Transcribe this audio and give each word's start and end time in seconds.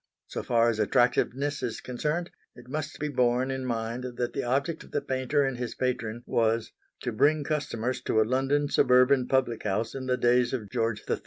So 0.25 0.41
far 0.41 0.67
as 0.71 0.79
attractiveness 0.79 1.61
is 1.61 1.79
concerned, 1.79 2.31
it 2.55 2.67
must 2.67 2.97
be 2.97 3.07
borne 3.07 3.51
in 3.51 3.63
mind 3.67 4.03
that 4.15 4.33
the 4.33 4.43
object 4.43 4.83
of 4.83 4.89
the 4.89 4.99
painter 5.03 5.43
and 5.43 5.59
his 5.59 5.75
patron 5.75 6.23
was 6.25 6.71
to 7.01 7.11
bring 7.11 7.43
customers 7.43 8.01
to 8.05 8.19
a 8.19 8.23
London 8.25 8.67
suburban 8.67 9.27
public 9.27 9.61
house 9.61 9.93
in 9.93 10.07
the 10.07 10.17
days 10.17 10.53
of 10.53 10.71
George 10.71 11.03
III. 11.07 11.19